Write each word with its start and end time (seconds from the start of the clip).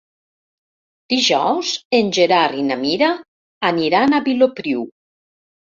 Dijous 1.13 1.75
en 1.99 2.11
Gerard 2.19 2.59
i 2.63 2.67
na 2.71 2.81
Mira 2.83 3.13
aniran 3.73 4.19
a 4.23 4.27
Vilopriu. 4.31 4.93